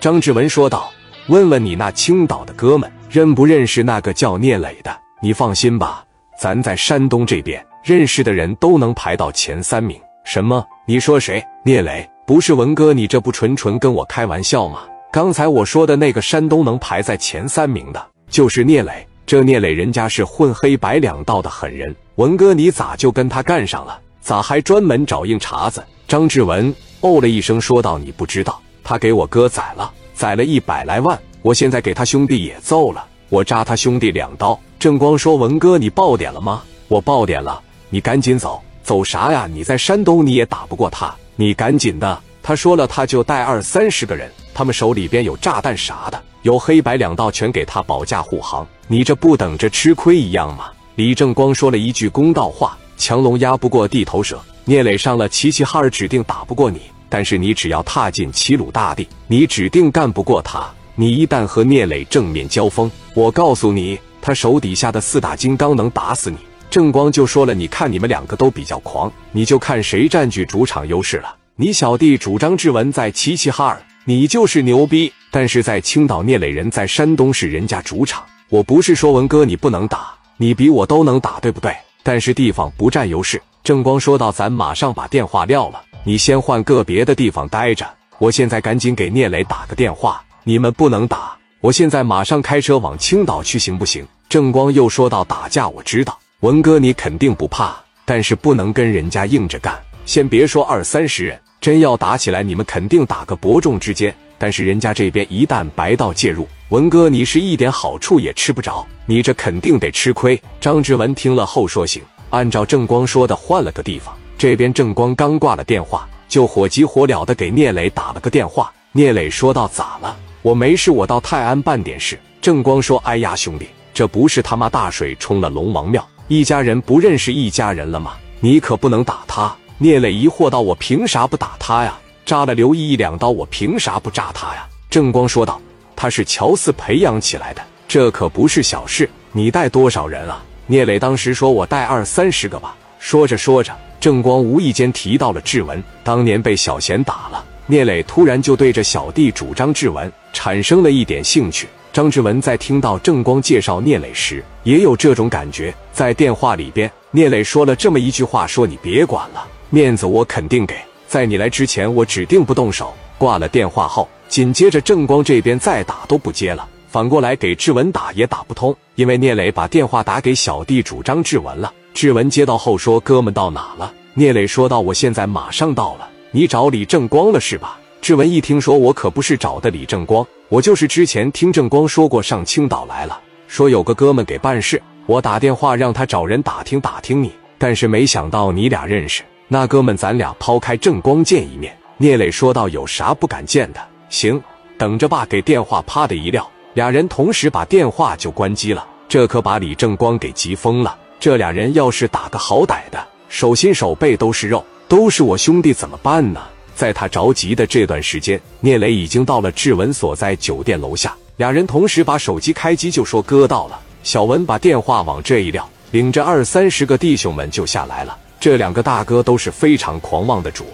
[0.00, 0.90] 张志文说道
[1.28, 4.98] ：“问问你那青岛的哥们，认不认识那个叫聂磊的？
[5.20, 6.02] 你放心吧，
[6.38, 10.00] 咱在山东这边认识的人都能排到前三名。
[10.24, 10.66] 什么？
[10.86, 11.44] 你说谁？
[11.66, 12.08] 聂磊？
[12.26, 14.84] 不是文哥，你这不纯纯跟我开玩笑吗？
[15.12, 19.06] 刚才我说的那个山东能排在前三名的，就是聂磊。
[19.26, 24.00] 这聂磊人家是混黑白两道的狠人，文哥你咋就跟他干上了？
[24.22, 28.58] 咋还专门找硬茬子？”张志文哦了一声，说道：“你不知道。”
[28.90, 31.16] 他给我哥宰了，宰了一百来万。
[31.42, 34.58] 我现在给他兄弟也揍了，我扎他兄弟两刀。
[34.80, 39.46] 正光说：“文哥，你爆点了吗？”我爆点了，你赶紧走，走啥呀？
[39.48, 42.20] 你在山东你也打不过他，你赶紧的。
[42.42, 48.66] 他说了，他就带二三十个人，他们手里边有炸弹啥的，有黑白两道，全给他保驾护航。
[48.88, 50.64] 你这不等着吃亏一样吗？
[50.96, 56.80] 李正光说了一句公道话：“强龙压不过地头蛇。”聂磊上了齐齐哈尔，指定打不过你。
[57.10, 60.66] 但是你只要踏进齐鲁大地，你指定干不过他。
[60.94, 66.38] 你一旦和聂磊正面交锋，我告诉你，他手底下的四大金刚能打死你。
[66.70, 71.34] 正光就说了：“你看你们两个都比较狂，你就看谁占据主场优势了。
[71.56, 78.22] 你小弟主张志文在齐齐哈尔，你就是牛逼；但是在青岛，聂磊人在山东是人家主场。
[78.48, 81.74] 我不是说文哥你不能打，你比我都能打，对不对？
[82.02, 87.86] 但是地方不占优势。”正光说道：“咱马上把电话撂了。”你先换个别的地方待着，
[88.18, 90.22] 我现在赶紧给聂磊打个电话。
[90.44, 94.06] 你们不能打，我现在马上开车往青岛去，行不行？
[94.26, 99.78] 正光又说到打架，我知道，文哥你肯定不怕，但是不能跟人家硬着干。
[100.06, 104.14] 先别说二三十人，真要打起来，你们肯定打个伯仲之间。
[104.38, 110.40] 但是人家这边一旦白道介入，文哥你是一点好处也吃不着，你这肯定得吃亏。
[110.58, 114.16] 张志文听了后说行，按照正光说的换了个地方。
[114.40, 118.72] 这边正光刚挂了电话，就火急火燎的给聂磊打了个电话。
[118.92, 120.16] 聂磊说道：“咋了？
[120.40, 128.14] 我没事，我到泰安办点事。”正光说：“哎呀，兄弟，这不是他妈大水冲了龙王庙，一家人不认识一家人了吗？
[128.40, 131.98] 你可不能打他。”聂磊疑惑道：“我凭啥不打他呀？
[132.24, 135.60] 扎了刘毅一两刀，我凭啥不扎他呀？”正光说道
[135.94, 139.06] ：“他是乔四培养起来的，这可不是小事。
[139.32, 143.76] 你带多少人啊？”聂磊当时说：“我带二三十个吧。”说着说着。
[144.00, 147.44] 正光无意间提到了志文，当年被小贤打了。
[147.66, 151.68] 聂磊突然就对着小弟主张志文产生了一点兴趣。
[151.92, 155.74] 张志文在听到正光介绍聂磊时，也有这种感觉。
[155.92, 160.74] 在电话里边，聂磊说了这么一句话：“说你别管了，面子我肯定给，
[161.06, 171.70] 在你来之前，我指定不动手。”挂了电话后，紧接着正光这边再打都不接了，反过来给志文打也打不通，因为聂磊把电话打给小弟主张志文了。
[171.92, 176.08] 志文接到后说：“哥们到哪了？”聂磊说道：“我现在马上到了。
[176.30, 187.32] 你找李正光了是吧？”志文一听说：“我可不是找的李正光，我就是之前听正光说过上青岛来了，说有个哥们给办事，我打电话让他找人打听打听你。
[187.58, 193.80] 但是没想到你俩认识，那哥们咱俩抛开正光见一面。”聂磊说道：“有啥不敢见的？
[194.08, 194.42] 行，
[194.78, 198.86] 等着吧。”给电话啪的一撂，俩人同时把电话就关机了。
[199.06, 200.96] 这可把李正光给急疯了。
[201.20, 202.98] 这俩人要是打个好歹的，
[203.28, 206.40] 手心手背都是肉，都是我兄弟，怎么办呢？
[206.74, 213.78] 在他着急的这段时间，聂磊已经到了志文所在酒店楼下，俩人同时把手机开机，就说哥到了。
[214.02, 218.16] 小文把电话往这一撂，领着二三十个弟兄们就下来了。
[218.40, 220.64] 这两个大哥都是非常狂妄的主。